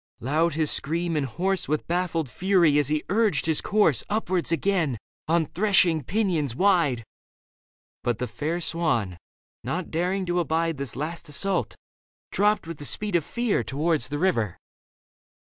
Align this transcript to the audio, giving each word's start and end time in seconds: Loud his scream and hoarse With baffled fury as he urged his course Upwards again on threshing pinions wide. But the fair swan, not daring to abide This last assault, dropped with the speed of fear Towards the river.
Loud 0.19 0.55
his 0.55 0.71
scream 0.71 1.15
and 1.15 1.27
hoarse 1.27 1.67
With 1.67 1.85
baffled 1.85 2.27
fury 2.27 2.79
as 2.79 2.87
he 2.87 3.03
urged 3.07 3.45
his 3.45 3.61
course 3.61 4.03
Upwards 4.09 4.51
again 4.51 4.97
on 5.27 5.45
threshing 5.45 6.03
pinions 6.03 6.55
wide. 6.55 7.03
But 8.03 8.17
the 8.17 8.25
fair 8.25 8.59
swan, 8.61 9.19
not 9.63 9.91
daring 9.91 10.25
to 10.25 10.39
abide 10.39 10.77
This 10.77 10.95
last 10.95 11.29
assault, 11.29 11.75
dropped 12.31 12.65
with 12.65 12.77
the 12.79 12.83
speed 12.85 13.15
of 13.15 13.23
fear 13.23 13.61
Towards 13.61 14.07
the 14.07 14.17
river. 14.17 14.57